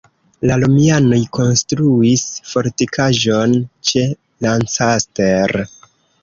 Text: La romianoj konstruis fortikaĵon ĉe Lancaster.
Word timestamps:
La 0.51 0.55
romianoj 0.61 1.19
konstruis 1.37 2.23
fortikaĵon 2.53 3.55
ĉe 3.91 4.07
Lancaster. 4.47 5.55